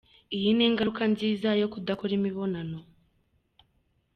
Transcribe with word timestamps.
Iyi 0.35 0.49
ni 0.55 0.63
ingaruka 0.67 1.03
nziza 1.13 1.49
yo 1.61 1.67
kudakora 1.73 2.11
imibonano. 2.19 2.79